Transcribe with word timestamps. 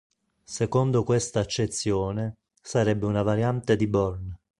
Secondo 0.41 1.03
questa 1.03 1.41
accezione, 1.41 2.33
sarebbe 2.59 3.05
una 3.05 3.21
variante 3.21 3.75
di 3.75 3.85
"Bourne". 3.87 4.39